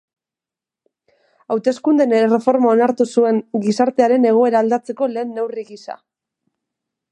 Hauteskundeen 1.55 2.15
erreforma 2.19 2.71
onartu 2.77 3.07
zuen 3.17 3.43
gizartearen 3.67 4.27
egoera 4.33 4.63
aldatzeko 4.65 5.11
lehen 5.15 5.37
neurri 5.39 5.67
gisa. 5.71 6.01